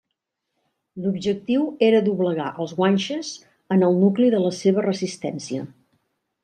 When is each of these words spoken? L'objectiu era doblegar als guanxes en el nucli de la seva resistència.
L'objectiu 1.03 1.67
era 1.89 2.01
doblegar 2.07 2.47
als 2.65 2.73
guanxes 2.81 3.31
en 3.77 3.89
el 3.91 4.01
nucli 4.05 4.35
de 4.37 4.43
la 4.47 4.55
seva 4.65 4.89
resistència. 4.91 5.71